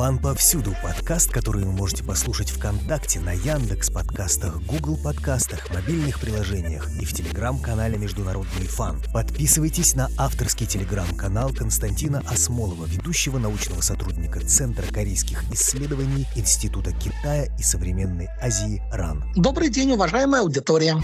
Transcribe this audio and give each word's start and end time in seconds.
Фан 0.00 0.18
повсюду 0.18 0.74
подкаст, 0.82 1.30
который 1.30 1.62
вы 1.62 1.72
можете 1.72 2.02
послушать 2.02 2.48
ВКонтакте, 2.48 3.20
на 3.20 3.32
Яндекс 3.32 3.90
подкастах, 3.90 4.58
Google 4.62 4.96
подкастах, 4.96 5.70
мобильных 5.74 6.20
приложениях 6.20 6.90
и 6.98 7.04
в 7.04 7.12
телеграм-канале 7.12 7.98
Международный 7.98 8.66
фан. 8.66 9.02
Подписывайтесь 9.12 9.94
на 9.96 10.08
авторский 10.16 10.64
телеграм-канал 10.64 11.52
Константина 11.52 12.22
Осмолова, 12.26 12.86
ведущего 12.86 13.36
научного 13.36 13.82
сотрудника 13.82 14.40
Центра 14.40 14.86
корейских 14.90 15.44
исследований 15.52 16.26
Института 16.34 16.92
Китая 16.92 17.54
и 17.58 17.62
современной 17.62 18.30
Азии 18.40 18.80
РАН. 18.90 19.22
Добрый 19.36 19.68
день, 19.68 19.92
уважаемая 19.92 20.40
аудитория 20.40 20.96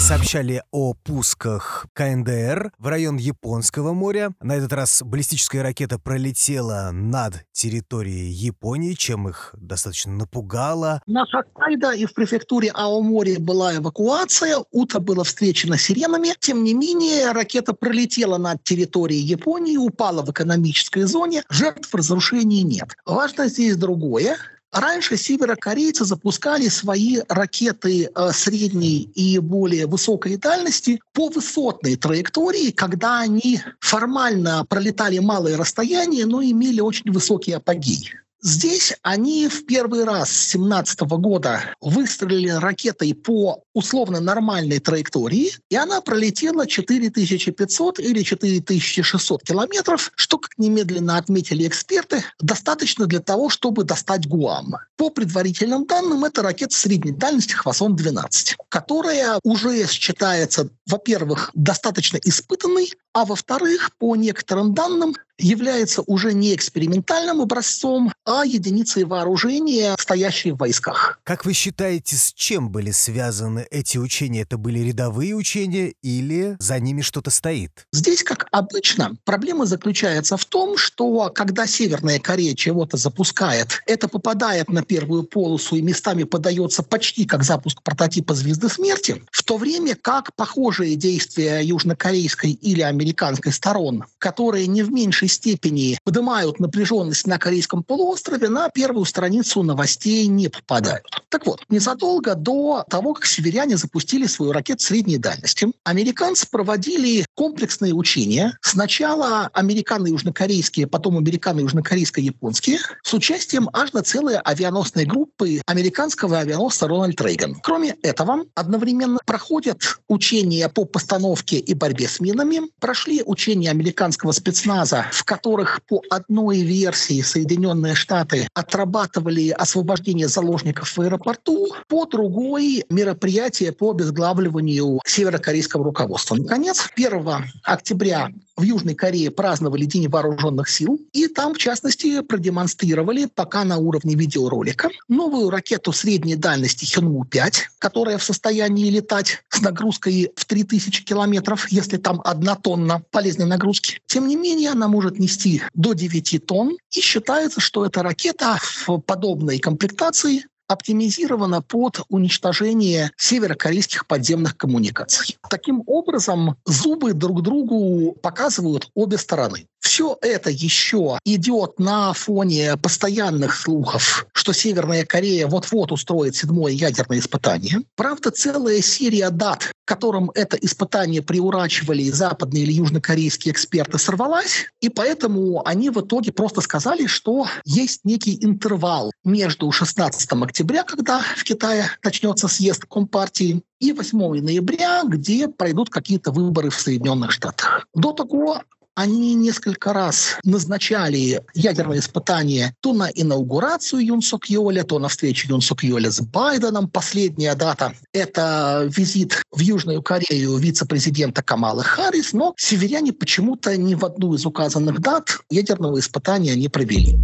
сообщали 0.00 0.62
о 0.70 0.94
пусках 0.94 1.86
КНДР 1.92 2.72
в 2.78 2.86
район 2.88 3.16
Японского 3.16 3.92
моря. 3.92 4.32
На 4.40 4.56
этот 4.56 4.72
раз 4.72 5.02
баллистическая 5.02 5.62
ракета 5.62 5.98
пролетела 5.98 6.90
над 6.92 7.44
территорией 7.52 8.30
Японии, 8.30 8.94
чем 8.94 9.28
их 9.28 9.54
достаточно 9.56 10.12
напугало. 10.12 11.00
На 11.06 11.24
Хоккайдо 11.26 11.92
и 11.92 12.06
в 12.06 12.14
префектуре 12.14 12.70
Аомори 12.74 13.36
была 13.38 13.76
эвакуация, 13.76 14.58
утро 14.72 15.00
было 15.00 15.24
встречено 15.24 15.78
сиренами. 15.78 16.34
Тем 16.38 16.64
не 16.64 16.74
менее, 16.74 17.32
ракета 17.32 17.72
пролетела 17.72 18.38
над 18.38 18.62
территорией 18.64 19.22
Японии, 19.22 19.76
упала 19.76 20.22
в 20.22 20.30
экономической 20.30 21.04
зоне, 21.04 21.42
жертв 21.48 21.94
разрушений 21.94 22.62
нет. 22.62 22.96
Важно 23.06 23.48
здесь 23.48 23.76
другое. 23.76 24.36
Раньше 24.74 25.16
северокорейцы 25.16 26.04
запускали 26.04 26.66
свои 26.66 27.20
ракеты 27.28 28.10
э, 28.12 28.30
средней 28.32 29.08
и 29.14 29.38
более 29.38 29.86
высокой 29.86 30.36
дальности 30.36 31.00
по 31.12 31.28
высотной 31.28 31.94
траектории, 31.94 32.72
когда 32.72 33.20
они 33.20 33.60
формально 33.78 34.66
пролетали 34.68 35.20
малые 35.20 35.54
расстояния, 35.54 36.26
но 36.26 36.42
имели 36.42 36.80
очень 36.80 37.12
высокий 37.12 37.52
апогей. 37.52 38.10
Здесь 38.46 38.92
они 39.00 39.48
в 39.48 39.64
первый 39.64 40.04
раз 40.04 40.30
с 40.30 40.48
17 40.48 41.00
года 41.00 41.62
выстрелили 41.80 42.50
ракетой 42.50 43.14
по 43.14 43.62
условно 43.72 44.20
нормальной 44.20 44.80
траектории, 44.80 45.52
и 45.70 45.76
она 45.76 46.02
пролетела 46.02 46.66
4500 46.66 48.00
или 48.00 48.22
4600 48.22 49.42
километров, 49.44 50.12
что, 50.14 50.36
как 50.36 50.50
немедленно 50.58 51.16
отметили 51.16 51.66
эксперты, 51.66 52.22
достаточно 52.38 53.06
для 53.06 53.20
того, 53.20 53.48
чтобы 53.48 53.82
достать 53.82 54.28
Гуам. 54.28 54.74
По 54.98 55.08
предварительным 55.08 55.86
данным, 55.86 56.26
это 56.26 56.42
ракета 56.42 56.76
средней 56.76 57.12
дальности 57.12 57.54
Хвасон-12, 57.54 58.56
которая 58.68 59.38
уже 59.42 59.86
считается, 59.86 60.68
во-первых, 60.86 61.50
достаточно 61.54 62.18
испытанной, 62.22 62.92
а 63.14 63.24
во-вторых, 63.24 63.92
по 63.96 64.16
некоторым 64.16 64.74
данным, 64.74 65.14
является 65.38 66.02
уже 66.02 66.32
не 66.32 66.54
экспериментальным 66.54 67.40
образцом, 67.40 68.12
а 68.24 68.44
единицей 68.44 69.04
вооружения, 69.04 69.96
стоящей 69.98 70.52
в 70.52 70.58
войсках. 70.58 71.20
Как 71.24 71.44
вы 71.44 71.52
считаете, 71.52 72.16
с 72.16 72.32
чем 72.32 72.70
были 72.70 72.90
связаны 72.90 73.66
эти 73.70 73.98
учения? 73.98 74.42
Это 74.42 74.58
были 74.58 74.78
рядовые 74.80 75.34
учения 75.34 75.94
или 76.02 76.56
за 76.58 76.78
ними 76.78 77.02
что-то 77.02 77.30
стоит? 77.30 77.86
Здесь, 77.92 78.22
как 78.22 78.46
обычно, 78.50 79.16
проблема 79.24 79.66
заключается 79.66 80.36
в 80.36 80.44
том, 80.44 80.76
что 80.76 81.30
когда 81.34 81.66
Северная 81.66 82.18
Корея 82.18 82.54
чего-то 82.54 82.96
запускает, 82.96 83.80
это 83.86 84.08
попадает 84.08 84.68
на 84.70 84.82
первую 84.82 85.24
полосу 85.24 85.76
и 85.76 85.82
местами 85.82 86.24
подается 86.24 86.82
почти 86.82 87.24
как 87.24 87.42
запуск 87.42 87.82
прототипа 87.82 88.34
«Звезды 88.34 88.68
смерти», 88.68 89.22
в 89.30 89.42
то 89.42 89.56
время 89.56 89.96
как 90.00 90.34
похожие 90.36 90.96
действия 90.96 91.60
южнокорейской 91.60 92.52
или 92.52 92.82
американской 92.82 93.52
сторон, 93.52 94.04
которые 94.18 94.66
не 94.66 94.82
в 94.82 94.92
меньшей 94.92 95.23
большей 95.24 95.28
степени 95.28 95.98
поднимают 96.04 96.60
напряженность 96.60 97.26
на 97.26 97.38
Корейском 97.38 97.82
полуострове, 97.82 98.48
на 98.48 98.68
первую 98.68 99.04
страницу 99.04 99.62
новостей 99.62 100.26
не 100.26 100.48
попадают. 100.48 101.06
Так 101.28 101.46
вот, 101.46 101.62
незадолго 101.68 102.34
до 102.34 102.84
того, 102.88 103.14
как 103.14 103.26
северяне 103.26 103.76
запустили 103.76 104.26
свою 104.26 104.52
ракету 104.52 104.84
средней 104.84 105.18
дальности, 105.18 105.68
американцы 105.84 106.46
проводили 106.50 107.26
комплексные 107.34 107.92
учения. 107.92 108.56
Сначала 108.60 109.50
американо-южнокорейские, 109.52 110.86
потом 110.86 111.18
американо-южнокорейско-японские, 111.18 112.78
с 113.02 113.14
участием 113.14 113.68
аж 113.72 113.92
на 113.92 114.02
целой 114.02 114.36
авианосной 114.36 115.04
группы 115.06 115.60
американского 115.66 116.38
авианосца 116.38 116.86
«Рональд 116.86 117.20
Рейган». 117.20 117.56
Кроме 117.62 117.96
этого, 118.02 118.44
одновременно 118.54 119.18
проходят 119.26 119.80
учения 120.08 120.68
по 120.68 120.84
постановке 120.84 121.56
и 121.56 121.74
борьбе 121.74 122.08
с 122.08 122.20
минами, 122.20 122.60
прошли 122.80 123.22
учения 123.24 123.70
американского 123.70 124.32
спецназа 124.32 125.06
в 125.14 125.24
которых 125.24 125.80
по 125.88 126.02
одной 126.10 126.62
версии 126.62 127.22
Соединенные 127.22 127.94
Штаты 127.94 128.48
отрабатывали 128.52 129.50
освобождение 129.50 130.28
заложников 130.28 130.96
в 130.96 131.00
аэропорту, 131.00 131.68
по 131.88 132.04
другой 132.06 132.84
мероприятие 132.90 133.72
по 133.72 133.92
обезглавливанию 133.92 135.00
северокорейского 135.06 135.84
руководства. 135.84 136.34
Наконец, 136.34 136.88
1 136.96 137.26
октября 137.62 138.30
в 138.56 138.62
Южной 138.62 138.94
Корее 138.94 139.30
праздновали 139.30 139.84
День 139.84 140.08
вооруженных 140.08 140.68
сил, 140.68 141.00
и 141.12 141.26
там, 141.26 141.54
в 141.54 141.58
частности, 141.58 142.20
продемонстрировали, 142.22 143.26
пока 143.26 143.64
на 143.64 143.78
уровне 143.78 144.14
видеоролика, 144.14 144.90
новую 145.08 145.50
ракету 145.50 145.92
средней 145.92 146.36
дальности 146.36 146.84
Хёнму-5, 146.84 147.54
которая 147.78 148.18
в 148.18 148.22
состоянии 148.22 148.90
летать 148.90 149.42
с 149.48 149.60
нагрузкой 149.60 150.30
в 150.36 150.44
3000 150.44 151.04
километров, 151.04 151.66
если 151.70 151.96
там 151.96 152.20
одна 152.24 152.54
тонна 152.54 153.02
полезной 153.10 153.46
нагрузки. 153.46 154.00
Тем 154.06 154.28
не 154.28 154.36
менее, 154.36 154.70
она 154.70 154.88
может 154.88 155.03
нести 155.10 155.62
до 155.74 155.92
9 155.92 156.46
тонн, 156.46 156.76
и 156.92 157.00
считается, 157.00 157.60
что 157.60 157.84
эта 157.86 158.02
ракета 158.02 158.58
в 158.86 158.98
подобной 158.98 159.58
комплектации 159.58 160.44
оптимизирована 160.66 161.62
под 161.62 162.00
уничтожение 162.08 163.10
северокорейских 163.16 164.06
подземных 164.06 164.56
коммуникаций. 164.56 165.36
Таким 165.50 165.82
образом, 165.86 166.56
зубы 166.64 167.12
друг 167.12 167.42
другу 167.42 168.16
показывают 168.22 168.90
обе 168.94 169.18
стороны. 169.18 169.66
Все 169.84 170.16
это 170.22 170.50
еще 170.50 171.18
идет 171.26 171.78
на 171.78 172.14
фоне 172.14 172.76
постоянных 172.78 173.54
слухов, 173.54 174.26
что 174.32 174.54
Северная 174.54 175.04
Корея 175.04 175.46
вот-вот 175.46 175.92
устроит 175.92 176.34
седьмое 176.34 176.72
ядерное 176.72 177.18
испытание. 177.18 177.82
Правда, 177.94 178.30
целая 178.30 178.80
серия 178.80 179.28
дат, 179.28 179.72
которым 179.84 180.30
это 180.34 180.56
испытание 180.56 181.20
приурачивали 181.20 182.10
западные 182.10 182.62
или 182.62 182.72
южнокорейские 182.72 183.52
эксперты, 183.52 183.98
сорвалась, 183.98 184.66
и 184.80 184.88
поэтому 184.88 185.64
они 185.66 185.90
в 185.90 186.00
итоге 186.00 186.32
просто 186.32 186.62
сказали, 186.62 187.06
что 187.06 187.46
есть 187.66 188.00
некий 188.04 188.42
интервал 188.42 189.12
между 189.22 189.70
16 189.70 190.32
октября, 190.32 190.84
когда 190.84 191.20
в 191.20 191.44
Китае 191.44 191.90
начнется 192.02 192.48
съезд 192.48 192.86
Компартии, 192.86 193.62
и 193.84 193.92
8 193.92 194.40
ноября, 194.40 195.02
где 195.04 195.48
пройдут 195.48 195.90
какие-то 195.90 196.30
выборы 196.32 196.70
в 196.70 196.80
Соединенных 196.80 197.32
Штатах. 197.32 197.86
До 197.94 198.12
того 198.12 198.62
они 198.94 199.34
несколько 199.34 199.92
раз 199.92 200.36
назначали 200.44 201.42
ядерные 201.54 202.00
испытания 202.00 202.74
то 202.80 202.92
на 202.92 203.10
инаугурацию 203.12 204.04
Юн 204.04 204.22
Сок 204.22 204.46
Йоля, 204.46 204.84
то 204.84 204.98
на 204.98 205.08
встречу 205.08 205.48
Юн 205.48 205.60
Сок 205.60 205.82
Йоля 205.82 206.10
с 206.10 206.20
Байденом. 206.20 206.88
Последняя 206.88 207.54
дата– 207.54 207.92
это 208.12 208.88
визит 208.96 209.42
в 209.50 209.60
Южную 209.60 210.02
Корею 210.02 210.56
вице-президента 210.56 211.42
Камалы 211.42 211.82
Харрис, 211.82 212.32
но 212.32 212.54
северяне 212.56 213.12
почему-то 213.12 213.76
ни 213.76 213.94
в 213.94 214.04
одну 214.04 214.34
из 214.34 214.46
указанных 214.46 215.00
дат 215.00 215.38
ядерного 215.50 215.98
испытания 215.98 216.54
не 216.54 216.68
провели. 216.68 217.16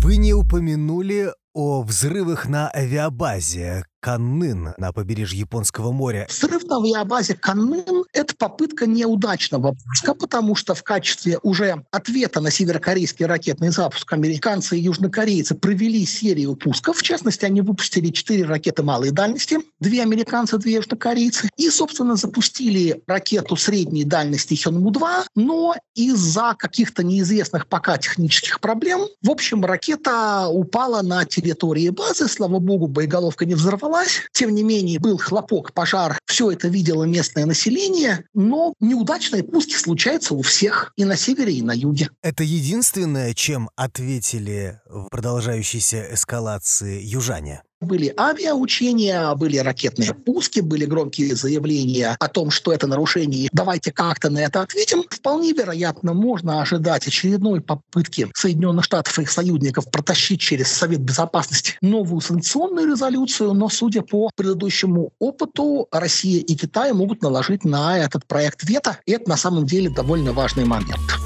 Вы 0.00 0.16
не 0.16 0.32
упомянули 0.34 1.32
о 1.54 1.82
взрывах 1.82 2.48
на 2.48 2.70
авиабазе. 2.74 3.84
Каннын 4.02 4.74
на 4.78 4.92
побережье 4.92 5.38
Японского 5.38 5.92
моря. 5.92 6.26
Взрыв 6.28 6.64
на 6.64 6.78
авиабазе 6.78 7.34
Каннын– 7.34 8.04
это 8.12 8.34
попытка 8.34 8.86
неудачного 8.86 9.76
пуска, 9.76 10.14
потому 10.14 10.56
что 10.56 10.74
в 10.74 10.82
качестве 10.82 11.38
уже 11.44 11.84
ответа 11.92 12.40
на 12.40 12.50
северокорейский 12.50 13.26
ракетный 13.26 13.68
запуск 13.68 14.12
американцы 14.12 14.76
и 14.76 14.82
южнокорейцы 14.82 15.54
провели 15.54 16.04
серию 16.04 16.56
пусков. 16.56 16.98
В 16.98 17.02
частности, 17.04 17.44
они 17.44 17.60
выпустили 17.60 18.08
четыре 18.08 18.44
ракеты 18.44 18.82
малой 18.82 19.12
дальности, 19.12 19.60
две 19.78 20.02
американцы, 20.02 20.58
две 20.58 20.74
южнокорейцы, 20.74 21.48
и, 21.56 21.70
собственно, 21.70 22.16
запустили 22.16 23.04
ракету 23.06 23.54
средней 23.54 24.02
дальности 24.02 24.54
Хёнму-2, 24.54 25.26
но 25.36 25.76
из-за 25.94 26.56
каких-то 26.58 27.04
неизвестных 27.04 27.68
пока 27.68 27.98
технических 27.98 28.58
проблем, 28.58 29.02
в 29.22 29.30
общем, 29.30 29.64
ракета 29.64 30.48
упала 30.48 31.02
на 31.02 31.24
территории 31.42 31.88
базы, 31.90 32.28
слава 32.28 32.58
богу, 32.58 32.86
боеголовка 32.86 33.44
не 33.44 33.54
взорвалась. 33.54 34.22
Тем 34.32 34.54
не 34.54 34.62
менее, 34.62 34.98
был 34.98 35.18
хлопок, 35.18 35.72
пожар. 35.72 36.18
Все 36.26 36.50
это 36.50 36.68
видело 36.68 37.04
местное 37.04 37.46
население. 37.46 38.24
Но 38.34 38.74
неудачные 38.80 39.42
пуски 39.42 39.74
случаются 39.74 40.34
у 40.34 40.42
всех. 40.42 40.92
И 40.96 41.04
на 41.04 41.16
севере, 41.16 41.54
и 41.54 41.62
на 41.62 41.72
юге. 41.72 42.10
Это 42.22 42.44
единственное, 42.44 43.34
чем 43.34 43.70
ответили 43.76 44.80
в 44.86 45.08
продолжающейся 45.08 46.14
эскалации 46.14 47.02
южане? 47.02 47.62
Были 47.82 48.14
авиаучения, 48.18 49.34
были 49.34 49.58
ракетные 49.58 50.14
пуски, 50.14 50.60
были 50.60 50.84
громкие 50.84 51.34
заявления 51.34 52.16
о 52.18 52.28
том, 52.28 52.50
что 52.50 52.72
это 52.72 52.86
нарушение, 52.86 53.48
давайте 53.52 53.92
как-то 53.92 54.30
на 54.30 54.38
это 54.38 54.62
ответим. 54.62 55.04
Вполне 55.08 55.52
вероятно, 55.52 56.14
можно 56.14 56.62
ожидать 56.62 57.06
очередной 57.06 57.60
попытки 57.60 58.28
Соединенных 58.34 58.84
Штатов 58.84 59.18
и 59.18 59.22
их 59.22 59.30
союзников 59.30 59.90
протащить 59.90 60.40
через 60.40 60.68
Совет 60.68 61.00
Безопасности 61.00 61.76
новую 61.80 62.20
санкционную 62.20 62.88
резолюцию, 62.88 63.52
но, 63.52 63.68
судя 63.68 64.02
по 64.02 64.30
предыдущему 64.34 65.12
опыту, 65.18 65.88
Россия 65.90 66.40
и 66.40 66.54
Китай 66.54 66.92
могут 66.92 67.22
наложить 67.22 67.64
на 67.64 67.98
этот 67.98 68.26
проект 68.26 68.64
вето, 68.64 68.98
и 69.06 69.12
это 69.12 69.28
на 69.28 69.36
самом 69.36 69.66
деле 69.66 69.90
довольно 69.90 70.32
важный 70.32 70.64
момент 70.64 71.21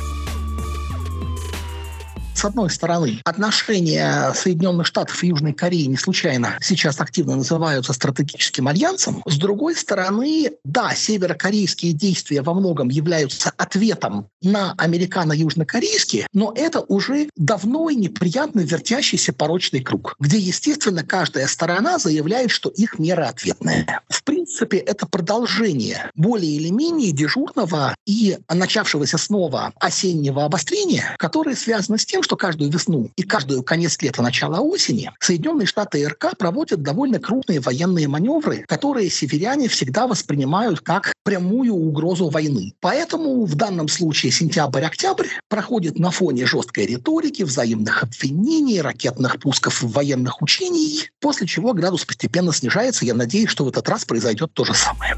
с 2.36 2.44
одной 2.44 2.68
стороны, 2.68 3.20
отношения 3.24 4.32
Соединенных 4.34 4.86
Штатов 4.86 5.24
и 5.24 5.28
Южной 5.28 5.54
Кореи 5.54 5.86
не 5.86 5.96
случайно 5.96 6.58
сейчас 6.60 7.00
активно 7.00 7.36
называются 7.36 7.94
стратегическим 7.94 8.68
альянсом. 8.68 9.22
С 9.26 9.38
другой 9.38 9.74
стороны, 9.74 10.52
да, 10.64 10.94
северокорейские 10.94 11.92
действия 11.92 12.42
во 12.42 12.52
многом 12.52 12.90
являются 12.90 13.52
ответом 13.56 14.28
на 14.42 14.74
американо-южнокорейские, 14.76 16.26
но 16.34 16.52
это 16.54 16.80
уже 16.80 17.30
давно 17.36 17.88
и 17.88 17.94
неприятно 17.94 18.60
вертящийся 18.60 19.32
порочный 19.32 19.80
круг, 19.80 20.14
где, 20.20 20.36
естественно, 20.36 21.04
каждая 21.04 21.46
сторона 21.46 21.98
заявляет, 21.98 22.50
что 22.50 22.68
их 22.68 22.98
мера 22.98 23.28
ответная. 23.28 24.02
В 24.10 24.22
принципе, 24.22 24.76
это 24.76 25.06
продолжение 25.06 26.10
более 26.14 26.52
или 26.52 26.68
менее 26.68 27.12
дежурного 27.12 27.94
и 28.04 28.38
начавшегося 28.48 29.16
снова 29.16 29.72
осеннего 29.80 30.44
обострения, 30.44 31.16
которое 31.18 31.56
связано 31.56 31.96
с 31.96 32.04
тем, 32.04 32.22
что 32.26 32.36
каждую 32.36 32.72
весну 32.72 33.08
и 33.14 33.22
каждую 33.22 33.62
конец 33.62 34.02
лета, 34.02 34.20
начало 34.20 34.60
осени 34.60 35.12
Соединенные 35.20 35.66
Штаты 35.66 36.04
РК 36.04 36.36
проводят 36.36 36.82
довольно 36.82 37.20
крупные 37.20 37.60
военные 37.60 38.08
маневры, 38.08 38.64
которые 38.66 39.10
северяне 39.10 39.68
всегда 39.68 40.08
воспринимают 40.08 40.80
как 40.80 41.12
прямую 41.22 41.74
угрозу 41.74 42.28
войны. 42.28 42.74
Поэтому 42.80 43.44
в 43.44 43.54
данном 43.54 43.86
случае 43.86 44.32
сентябрь-октябрь 44.32 45.28
проходит 45.48 46.00
на 46.00 46.10
фоне 46.10 46.46
жесткой 46.46 46.86
риторики, 46.86 47.44
взаимных 47.44 48.02
обвинений, 48.02 48.80
ракетных 48.80 49.38
пусков 49.38 49.80
военных 49.84 50.42
учений, 50.42 51.08
после 51.20 51.46
чего 51.46 51.74
градус 51.74 52.04
постепенно 52.04 52.52
снижается. 52.52 53.04
Я 53.04 53.14
надеюсь, 53.14 53.50
что 53.50 53.64
в 53.64 53.68
этот 53.68 53.88
раз 53.88 54.04
произойдет 54.04 54.52
то 54.52 54.64
же 54.64 54.74
самое. 54.74 55.16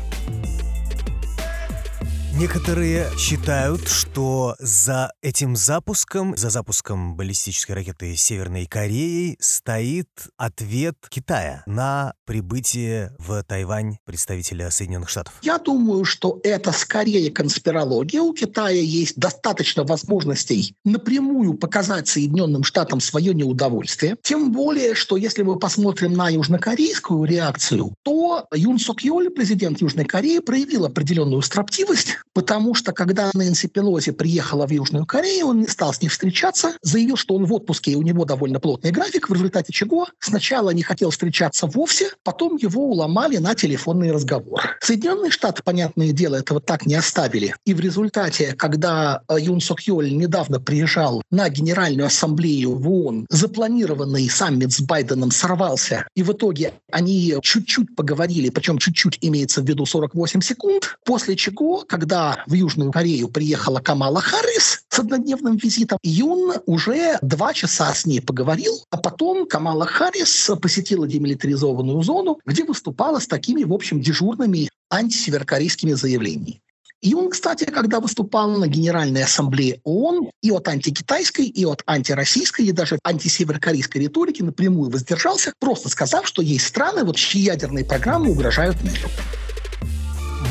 Некоторые 2.38 3.08
считают, 3.18 3.88
что 3.88 4.54
за 4.60 5.10
этим 5.22 5.56
запуском, 5.56 6.36
за 6.36 6.50
запуском 6.50 7.16
баллистической 7.16 7.74
ракеты 7.74 8.14
Северной 8.14 8.66
Кореи 8.66 9.36
стоит 9.40 10.08
ответ 10.36 10.94
Китая 11.08 11.64
на 11.66 12.14
прибытие 12.26 13.16
в 13.18 13.42
Тайвань 13.42 13.96
представителя 14.04 14.70
Соединенных 14.70 15.08
Штатов. 15.08 15.34
Я 15.42 15.58
думаю, 15.58 16.04
что 16.04 16.38
это 16.44 16.70
скорее 16.70 17.32
конспирология. 17.32 18.20
У 18.20 18.32
Китая 18.32 18.82
есть 18.82 19.16
достаточно 19.16 19.82
возможностей 19.82 20.76
напрямую 20.84 21.54
показать 21.54 22.06
Соединенным 22.06 22.62
Штатам 22.62 23.00
свое 23.00 23.34
неудовольствие. 23.34 24.16
Тем 24.22 24.52
более, 24.52 24.94
что 24.94 25.16
если 25.16 25.42
мы 25.42 25.58
посмотрим 25.58 26.12
на 26.12 26.28
южнокорейскую 26.28 27.24
реакцию, 27.24 27.94
то 28.04 28.46
Юн 28.54 28.78
Сок 28.78 29.02
Йоль, 29.02 29.30
президент 29.30 29.80
Южной 29.80 30.04
Кореи, 30.04 30.38
проявил 30.38 30.84
определенную 30.84 31.42
строптивость 31.42 32.18
потому 32.38 32.72
что 32.72 32.92
когда 32.92 33.32
Нэнси 33.34 33.66
Пелоси 33.66 34.12
приехала 34.12 34.64
в 34.64 34.70
Южную 34.70 35.06
Корею, 35.06 35.46
он 35.46 35.60
не 35.62 35.66
стал 35.66 35.92
с 35.92 36.00
ней 36.00 36.08
встречаться, 36.08 36.74
заявил, 36.82 37.16
что 37.16 37.34
он 37.34 37.46
в 37.46 37.52
отпуске, 37.52 37.90
и 37.90 37.96
у 37.96 38.02
него 38.02 38.24
довольно 38.24 38.60
плотный 38.60 38.92
график, 38.92 39.28
в 39.28 39.32
результате 39.32 39.72
чего 39.72 40.06
сначала 40.20 40.70
не 40.70 40.84
хотел 40.84 41.10
встречаться 41.10 41.66
вовсе, 41.66 42.10
потом 42.22 42.54
его 42.54 42.84
уломали 42.84 43.38
на 43.38 43.56
телефонный 43.56 44.12
разговор. 44.12 44.78
Соединенные 44.80 45.32
Штаты, 45.32 45.64
понятное 45.64 46.12
дело, 46.12 46.36
этого 46.36 46.60
так 46.60 46.86
не 46.86 46.94
оставили. 46.94 47.56
И 47.66 47.74
в 47.74 47.80
результате, 47.80 48.54
когда 48.54 49.22
э, 49.28 49.40
Юн 49.40 49.60
Сок 49.60 49.80
Йоль 49.80 50.14
недавно 50.14 50.60
приезжал 50.60 51.22
на 51.32 51.48
Генеральную 51.48 52.06
Ассамблею 52.06 52.76
в 52.76 52.88
ООН, 52.88 53.26
запланированный 53.30 54.30
саммит 54.30 54.72
с 54.72 54.80
Байденом 54.80 55.32
сорвался, 55.32 56.06
и 56.14 56.22
в 56.22 56.30
итоге 56.30 56.74
они 56.92 57.34
чуть-чуть 57.42 57.96
поговорили, 57.96 58.50
причем 58.50 58.78
чуть-чуть 58.78 59.18
имеется 59.22 59.60
в 59.60 59.68
виду 59.68 59.84
48 59.86 60.40
секунд, 60.40 60.98
после 61.04 61.34
чего, 61.34 61.84
когда 61.88 62.27
в 62.46 62.52
Южную 62.52 62.92
Корею 62.92 63.28
приехала 63.28 63.80
Камала 63.80 64.20
Харрис 64.20 64.82
с 64.88 64.98
однодневным 64.98 65.56
визитом, 65.56 65.98
Юн 66.02 66.54
уже 66.66 67.18
два 67.22 67.52
часа 67.54 67.92
с 67.94 68.06
ней 68.06 68.20
поговорил, 68.20 68.84
а 68.90 68.96
потом 68.96 69.46
Камала 69.46 69.86
Харрис 69.86 70.50
посетила 70.60 71.06
демилитаризованную 71.06 72.02
зону, 72.02 72.38
где 72.44 72.64
выступала 72.64 73.18
с 73.18 73.26
такими, 73.26 73.64
в 73.64 73.72
общем, 73.72 74.00
дежурными 74.00 74.68
антисеверокорейскими 74.90 75.92
заявлениями. 75.92 76.60
Юн, 77.00 77.30
кстати, 77.30 77.64
когда 77.64 78.00
выступал 78.00 78.50
на 78.58 78.66
Генеральной 78.66 79.22
Ассамблее 79.22 79.80
ООН 79.84 80.30
и 80.42 80.50
от 80.50 80.66
антикитайской, 80.66 81.46
и 81.46 81.64
от 81.64 81.82
антироссийской, 81.86 82.66
и 82.66 82.72
даже 82.72 82.98
антисеверокорейской 83.04 84.02
риторики 84.02 84.42
напрямую 84.42 84.90
воздержался, 84.90 85.52
просто 85.60 85.88
сказав, 85.90 86.26
что 86.26 86.42
есть 86.42 86.66
страны, 86.66 87.04
вот, 87.04 87.14
чьи 87.14 87.42
ядерные 87.42 87.84
программы 87.84 88.32
угрожают 88.32 88.82
миру. 88.82 89.08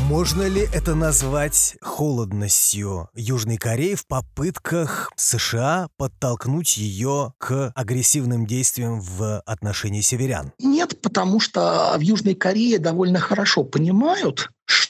Можно 0.08 0.44
ли 0.44 0.66
это 0.74 0.96
назвать 0.96 1.76
холодностью 1.82 3.10
Южной 3.14 3.58
Кореи 3.58 3.96
в 3.96 4.08
попытках 4.08 5.12
США 5.18 5.90
подтолкнуть 5.98 6.78
ее 6.78 7.34
к 7.38 7.74
агрессивным 7.76 8.48
действиям 8.48 9.02
в 9.02 9.42
отношении 9.42 10.00
северян? 10.00 10.54
Нет, 10.60 11.02
потому 11.02 11.42
что 11.42 11.94
в 11.98 12.00
Южной 12.00 12.36
Корее 12.36 12.80
довольно 12.80 13.20
хорошо 13.20 13.66
понимают, 13.66 14.50
что 14.64 14.87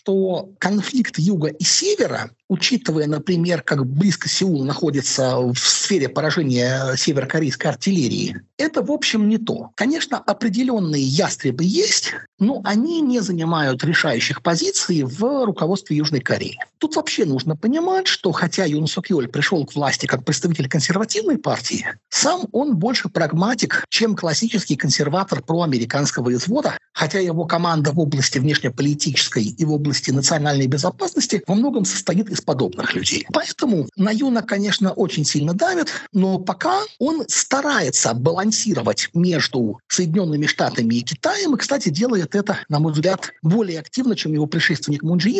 конфликт 0.59 1.19
юга 1.19 1.47
и 1.47 1.63
севера, 1.63 2.31
учитывая, 2.49 3.07
например, 3.07 3.61
как 3.61 3.85
близко 3.85 4.29
Сеул 4.29 4.63
находится 4.63 5.37
в 5.37 5.57
сфере 5.57 6.09
поражения 6.09 6.95
северокорейской 6.95 7.71
артиллерии, 7.71 8.41
это, 8.57 8.81
в 8.81 8.91
общем, 8.91 9.27
не 9.27 9.37
то. 9.37 9.71
Конечно, 9.75 10.17
определенные 10.17 11.03
ястребы 11.03 11.63
есть, 11.63 12.13
но 12.39 12.61
они 12.63 13.01
не 13.01 13.19
занимают 13.19 13.83
решающих 13.83 14.41
позиций 14.41 15.03
в 15.03 15.45
руководстве 15.45 15.97
Южной 15.97 16.21
Кореи. 16.21 16.57
Тут 16.77 16.95
вообще 16.95 17.25
нужно 17.25 17.55
понимать, 17.55 18.07
что 18.07 18.31
хотя 18.31 18.65
Юн 18.65 18.87
Сок 18.87 19.09
Йоль 19.09 19.27
пришел 19.27 19.65
к 19.65 19.75
власти 19.75 20.05
как 20.05 20.23
представитель 20.23 20.69
консервативной 20.69 21.37
партии, 21.37 21.85
сам 22.09 22.47
он 22.51 22.77
больше 22.77 23.09
прагматик, 23.09 23.83
чем 23.89 24.15
классический 24.15 24.75
консерватор 24.75 25.43
проамериканского 25.43 26.33
извода, 26.33 26.77
хотя 26.93 27.19
его 27.19 27.45
команда 27.45 27.91
в 27.91 27.99
области 27.99 28.39
внешнеполитической 28.39 29.43
и 29.43 29.65
в 29.65 29.71
области 29.71 29.96
национальной 30.05 30.67
безопасности 30.67 31.43
во 31.47 31.55
многом 31.55 31.85
состоит 31.85 32.29
из 32.29 32.41
подобных 32.41 32.93
людей. 32.93 33.25
Поэтому 33.33 33.87
на 33.95 34.11
Юна, 34.11 34.41
конечно, 34.41 34.91
очень 34.91 35.25
сильно 35.25 35.53
давит, 35.53 35.89
но 36.13 36.39
пока 36.39 36.81
он 36.99 37.23
старается 37.27 38.13
балансировать 38.13 39.09
между 39.13 39.79
Соединенными 39.87 40.45
Штатами 40.45 40.95
и 40.95 41.01
Китаем, 41.01 41.55
и, 41.55 41.57
кстати, 41.57 41.89
делает 41.89 42.35
это, 42.35 42.59
на 42.69 42.79
мой 42.79 42.93
взгляд, 42.93 43.31
более 43.41 43.79
активно, 43.79 44.15
чем 44.15 44.33
его 44.33 44.45
предшественник 44.45 45.03
Мун 45.03 45.19
Джи 45.19 45.37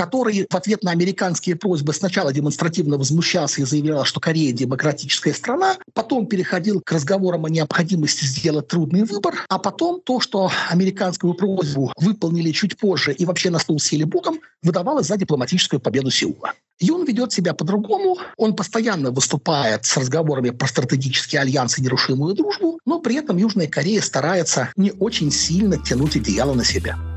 который 0.00 0.46
в 0.48 0.54
ответ 0.54 0.82
на 0.82 0.92
американские 0.92 1.56
просьбы 1.56 1.92
сначала 1.92 2.32
демонстративно 2.32 2.96
возмущался 2.96 3.60
и 3.60 3.64
заявлял, 3.64 4.04
что 4.04 4.18
Корея 4.18 4.52
демократическая 4.52 5.34
страна, 5.34 5.76
потом 5.92 6.26
переходил 6.26 6.80
к 6.80 6.92
разговорам 6.92 7.44
о 7.44 7.50
необходимости 7.50 8.24
сделать 8.24 8.68
трудный 8.68 9.04
выбор, 9.04 9.44
а 9.48 9.58
потом 9.58 10.00
то, 10.00 10.20
что 10.20 10.50
американскую 10.70 11.34
просьбу 11.34 11.92
выполнили 11.98 12.50
чуть 12.52 12.78
позже 12.78 13.12
и 13.12 13.26
вообще 13.26 13.50
на 13.50 13.58
стол 13.58 13.78
сели 13.78 13.99
боком, 14.04 14.40
выдавалось 14.62 15.06
за 15.06 15.16
дипломатическую 15.16 15.80
победу 15.80 16.10
Сеула. 16.10 16.52
Юн 16.80 17.04
ведет 17.04 17.32
себя 17.32 17.52
по-другому. 17.52 18.18
Он 18.36 18.56
постоянно 18.56 19.10
выступает 19.10 19.84
с 19.84 19.96
разговорами 19.96 20.50
про 20.50 20.66
стратегический 20.66 21.36
альянс 21.36 21.78
и 21.78 21.82
нерушимую 21.82 22.34
дружбу, 22.34 22.78
но 22.86 23.00
при 23.00 23.16
этом 23.16 23.36
Южная 23.36 23.66
Корея 23.66 24.00
старается 24.00 24.72
не 24.76 24.92
очень 24.92 25.30
сильно 25.30 25.76
тянуть 25.76 26.16
одеяло 26.16 26.54
на 26.54 26.64
себя. 26.64 27.09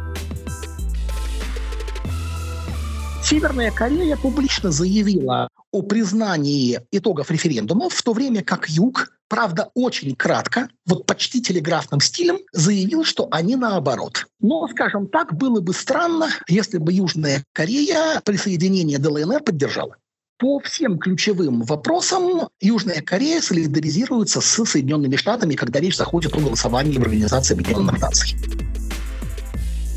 Северная 3.33 3.71
Корея 3.71 4.15
публично 4.15 4.69
заявила 4.69 5.49
о 5.71 5.81
признании 5.81 6.81
итогов 6.91 7.31
референдумов, 7.31 7.91
в 7.91 8.03
то 8.03 8.13
время 8.13 8.43
как 8.43 8.69
Юг, 8.69 9.17
правда, 9.27 9.71
очень 9.73 10.15
кратко, 10.15 10.69
вот 10.85 11.07
почти 11.07 11.41
телеграфным 11.41 11.99
стилем, 11.99 12.37
заявил, 12.51 13.03
что 13.03 13.27
они 13.31 13.55
наоборот. 13.55 14.27
Но, 14.39 14.67
скажем 14.67 15.07
так, 15.07 15.33
было 15.33 15.61
бы 15.61 15.73
странно, 15.73 16.29
если 16.47 16.77
бы 16.77 16.93
Южная 16.93 17.43
Корея 17.53 18.21
присоединение 18.23 18.99
ДЛНР 18.99 19.41
поддержала. 19.41 19.95
По 20.37 20.59
всем 20.59 20.99
ключевым 20.99 21.63
вопросам 21.63 22.49
Южная 22.61 23.01
Корея 23.01 23.41
солидаризируется 23.41 24.41
с 24.41 24.63
Соединенными 24.63 25.15
Штатами, 25.15 25.55
когда 25.55 25.79
речь 25.79 25.97
заходит 25.97 26.35
о 26.35 26.39
голосовании 26.39 26.99
в 26.99 27.01
Организации 27.01 27.55
Объединенных 27.55 27.99
Наций. 27.99 28.37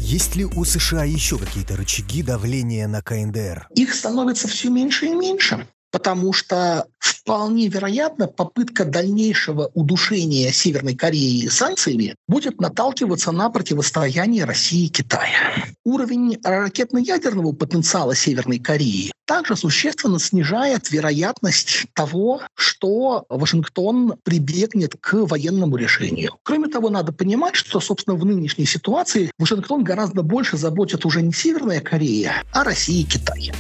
Есть 0.08 0.36
ли 0.36 0.44
у 0.44 0.64
США 0.64 1.02
еще 1.02 1.36
какие-то 1.36 1.74
рычаги 1.74 2.22
давления 2.22 2.86
на 2.86 3.02
КНДР? 3.02 3.66
Их 3.74 3.92
становится 3.92 4.46
все 4.46 4.70
меньше 4.70 5.06
и 5.06 5.14
меньше 5.16 5.66
потому 5.96 6.34
что 6.34 6.88
вполне 6.98 7.68
вероятно, 7.68 8.26
попытка 8.26 8.84
дальнейшего 8.84 9.70
удушения 9.72 10.52
Северной 10.52 10.94
Кореи 10.94 11.48
санкциями 11.48 12.16
будет 12.28 12.60
наталкиваться 12.60 13.32
на 13.32 13.48
противостояние 13.48 14.44
России 14.44 14.84
и 14.84 14.88
Китая. 14.90 15.54
Уровень 15.84 16.38
ракетно-ядерного 16.44 17.52
потенциала 17.52 18.14
Северной 18.14 18.58
Кореи 18.58 19.10
также 19.24 19.56
существенно 19.56 20.18
снижает 20.18 20.90
вероятность 20.90 21.86
того, 21.94 22.42
что 22.54 23.24
Вашингтон 23.30 24.16
прибегнет 24.22 24.96
к 25.00 25.14
военному 25.14 25.76
решению. 25.76 26.36
Кроме 26.42 26.68
того, 26.68 26.90
надо 26.90 27.12
понимать, 27.12 27.54
что, 27.54 27.80
собственно, 27.80 28.16
в 28.16 28.24
нынешней 28.26 28.66
ситуации 28.66 29.30
Вашингтон 29.38 29.82
гораздо 29.82 30.22
больше 30.22 30.58
заботит 30.58 31.06
уже 31.06 31.22
не 31.22 31.32
Северная 31.32 31.80
Корея, 31.80 32.44
а 32.52 32.64
Россия 32.64 33.00
и 33.00 33.04
Китай. 33.04 33.50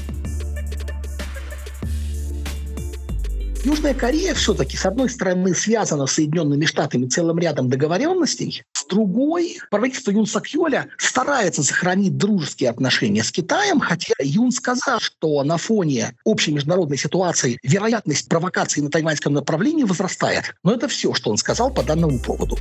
Южная 3.66 3.94
Корея 3.94 4.32
все-таки, 4.32 4.76
с 4.76 4.86
одной 4.86 5.10
стороны, 5.10 5.52
связана 5.52 6.06
с 6.06 6.12
Соединенными 6.12 6.66
Штатами 6.66 7.06
целым 7.06 7.40
рядом 7.40 7.68
договоренностей, 7.68 8.62
с 8.72 8.86
другой, 8.86 9.58
правительство 9.72 10.12
Юн 10.12 10.24
Сак 10.26 10.46
Йоля 10.46 10.86
старается 10.98 11.64
сохранить 11.64 12.16
дружеские 12.16 12.70
отношения 12.70 13.24
с 13.24 13.32
Китаем, 13.32 13.80
хотя 13.80 14.14
Юн 14.20 14.52
сказал, 14.52 15.00
что 15.00 15.42
на 15.42 15.56
фоне 15.56 16.14
общей 16.22 16.52
международной 16.52 16.96
ситуации 16.96 17.58
вероятность 17.64 18.28
провокации 18.28 18.82
на 18.82 18.88
тайваньском 18.88 19.32
направлении 19.32 19.82
возрастает. 19.82 20.54
Но 20.62 20.72
это 20.72 20.86
все, 20.86 21.12
что 21.12 21.32
он 21.32 21.36
сказал 21.36 21.74
по 21.74 21.82
данному 21.82 22.20
поводу. 22.20 22.56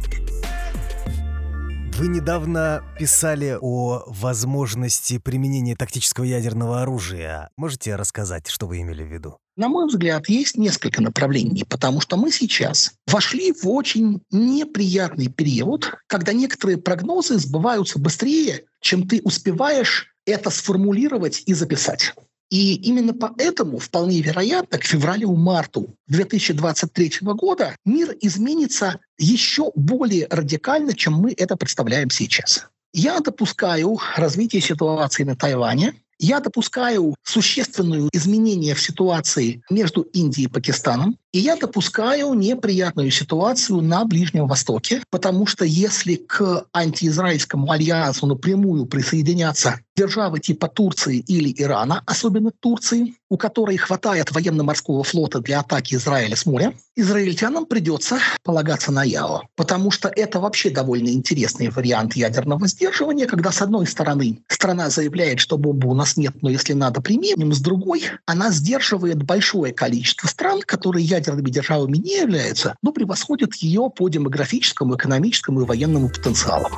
Вы 1.97 2.09
недавно 2.09 2.83
писали 2.99 3.57
о 3.61 4.03
возможности 4.07 5.17
применения 5.17 5.77
тактического 5.77 6.25
ядерного 6.25 6.81
оружия. 6.81 7.49
Можете 7.55 7.95
рассказать, 7.95 8.49
что 8.49 8.67
вы 8.67 8.81
имели 8.81 9.01
в 9.01 9.07
виду? 9.07 9.37
На 9.55 9.69
мой 9.69 9.87
взгляд, 9.87 10.27
есть 10.27 10.57
несколько 10.57 11.01
направлений, 11.01 11.63
потому 11.63 12.01
что 12.01 12.17
мы 12.17 12.31
сейчас 12.31 12.91
вошли 13.07 13.53
в 13.53 13.65
очень 13.69 14.21
неприятный 14.29 15.29
период, 15.29 15.93
когда 16.07 16.33
некоторые 16.33 16.77
прогнозы 16.77 17.39
сбываются 17.39 17.97
быстрее, 17.97 18.65
чем 18.81 19.07
ты 19.07 19.21
успеваешь 19.23 20.13
это 20.25 20.49
сформулировать 20.49 21.43
и 21.45 21.53
записать. 21.53 22.13
И 22.51 22.75
именно 22.75 23.13
поэтому 23.13 23.79
вполне 23.79 24.21
вероятно 24.21 24.77
к 24.77 24.83
февралю-марту 24.83 25.95
2023 26.07 27.19
года 27.21 27.75
мир 27.85 28.15
изменится 28.21 28.99
еще 29.17 29.71
более 29.75 30.27
радикально, 30.29 30.93
чем 30.93 31.13
мы 31.13 31.33
это 31.35 31.55
представляем 31.55 32.09
сейчас. 32.09 32.67
Я 32.93 33.19
допускаю 33.19 33.99
развитие 34.15 34.61
ситуации 34.61 35.23
на 35.23 35.35
Тайване, 35.35 35.95
я 36.17 36.39
допускаю 36.39 37.15
существенные 37.23 38.09
изменения 38.13 38.73
в 38.73 38.81
ситуации 38.81 39.61
между 39.69 40.01
Индией 40.01 40.45
и 40.45 40.49
Пакистаном, 40.49 41.17
и 41.35 41.39
я 41.39 41.57
допускаю 41.57 42.33
неприятную 42.33 43.11
ситуацию 43.11 43.81
на 43.81 44.05
Ближнем 44.05 44.47
Востоке, 44.47 45.03
потому 45.09 45.45
что 45.45 45.65
если 45.65 46.15
к 46.15 46.65
антиизраильскому 46.71 47.69
альянсу 47.69 48.25
напрямую 48.25 48.85
присоединятся 48.85 49.81
державы 49.97 50.39
типа 50.39 50.67
Турции 50.67 51.19
или 51.19 51.53
Ирана, 51.61 52.03
особенно 52.05 52.51
Турции, 52.51 53.15
у 53.29 53.37
которой 53.37 53.77
хватает 53.77 54.31
военно-морского 54.31 55.03
флота 55.03 55.39
для 55.39 55.59
атаки 55.59 55.95
Израиля 55.95 56.35
с 56.35 56.45
моря, 56.45 56.73
израильтянам 56.95 57.65
придется 57.65 58.19
полагаться 58.43 58.91
на 58.91 59.03
ЯО. 59.03 59.43
Потому 59.55 59.91
что 59.91 60.09
это 60.09 60.39
вообще 60.39 60.69
довольно 60.69 61.09
интересный 61.09 61.69
вариант 61.69 62.15
ядерного 62.15 62.67
сдерживания, 62.67 63.25
когда 63.25 63.51
с 63.51 63.61
одной 63.61 63.87
стороны 63.87 64.39
страна 64.47 64.89
заявляет, 64.89 65.39
что 65.39 65.57
бомбы 65.57 65.89
у 65.89 65.93
нас 65.93 66.17
нет, 66.17 66.41
но 66.41 66.49
если 66.49 66.73
надо 66.73 67.01
примем, 67.01 67.53
с 67.53 67.59
другой 67.59 68.03
она 68.25 68.51
сдерживает 68.51 69.23
большое 69.23 69.73
количество 69.73 70.27
стран, 70.27 70.61
которые 70.65 71.05
ядерными 71.25 71.49
державами 71.49 71.97
не 71.97 72.17
являются, 72.17 72.75
но 72.81 72.91
превосходят 72.91 73.55
ее 73.55 73.89
по 73.95 74.09
демографическому, 74.09 74.95
экономическому 74.95 75.61
и 75.61 75.65
военному 75.65 76.09
потенциалу. 76.09 76.69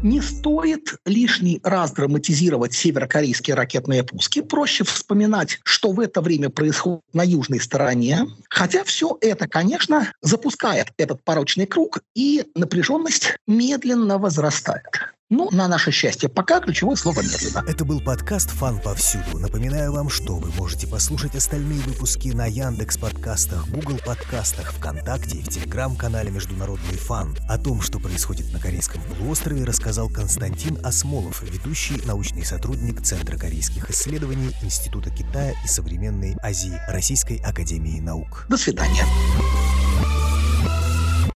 Не 0.00 0.20
стоит 0.20 0.94
лишний 1.04 1.60
раз 1.64 1.90
драматизировать 1.90 2.72
северокорейские 2.72 3.56
ракетные 3.56 4.04
пуски. 4.04 4.42
Проще 4.42 4.84
вспоминать, 4.84 5.58
что 5.64 5.90
в 5.90 5.98
это 5.98 6.20
время 6.20 6.50
происходит 6.50 7.02
на 7.12 7.22
южной 7.24 7.58
стороне. 7.58 8.20
Хотя 8.48 8.84
все 8.84 9.18
это, 9.20 9.48
конечно, 9.48 10.12
запускает 10.22 10.92
этот 10.98 11.24
порочный 11.24 11.66
круг, 11.66 11.98
и 12.14 12.44
напряженность 12.54 13.38
медленно 13.48 14.18
возрастает. 14.18 15.17
Ну, 15.30 15.50
на 15.52 15.68
наше 15.68 15.90
счастье, 15.90 16.30
пока 16.30 16.58
ключевое 16.58 16.96
слово 16.96 17.20
медленно. 17.20 17.62
Это 17.68 17.84
был 17.84 18.00
подкаст 18.00 18.48
«Фан 18.48 18.80
повсюду». 18.80 19.38
Напоминаю 19.38 19.92
вам, 19.92 20.08
что 20.08 20.36
вы 20.36 20.50
можете 20.52 20.86
послушать 20.86 21.34
остальные 21.34 21.80
выпуски 21.80 22.28
на 22.28 22.46
Яндекс 22.46 22.96
подкастах, 22.96 23.68
Google 23.68 23.98
подкастах, 24.02 24.72
ВКонтакте 24.72 25.36
и 25.36 25.42
в 25.42 25.48
Телеграм-канале 25.48 26.30
«Международный 26.30 26.96
фан». 26.96 27.36
О 27.46 27.58
том, 27.58 27.82
что 27.82 27.98
происходит 27.98 28.50
на 28.54 28.58
Корейском 28.58 29.02
полуострове, 29.02 29.64
рассказал 29.64 30.08
Константин 30.08 30.78
Осмолов, 30.82 31.42
ведущий 31.42 32.00
научный 32.06 32.46
сотрудник 32.46 33.02
Центра 33.02 33.36
корейских 33.36 33.90
исследований 33.90 34.56
Института 34.62 35.10
Китая 35.10 35.52
и 35.62 35.68
современной 35.68 36.36
Азии 36.42 36.80
Российской 36.88 37.36
Академии 37.44 38.00
Наук. 38.00 38.46
До 38.48 38.56
свидания. 38.56 39.04